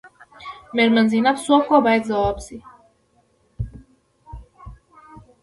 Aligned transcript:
میرمن 0.75 1.05
زینب 1.11 1.35
څوک 1.45 1.65
وه 1.71 1.79
باید 1.85 2.03
ځواب 2.09 2.37
شي. 2.45 2.57